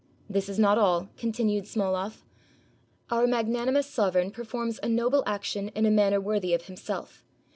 "This 0.27 0.49
is 0.49 0.57
not 0.57 0.79
all," 0.79 1.09
continued 1.15 1.65
Smoloff, 1.65 2.25
"our 3.11 3.27
magnanimous 3.27 3.85
sovereign 3.85 4.31
performs 4.31 4.79
a 4.81 4.89
noble 4.89 5.21
action 5.27 5.67
in 5.75 5.85
a 5.85 5.91
manner 5.91 6.19
worthy 6.19 6.55
of 6.55 6.65
himself. 6.65 7.23